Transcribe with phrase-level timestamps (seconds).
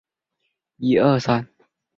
[0.03, 0.03] 后
[0.77, 1.47] 由黄秉权接任。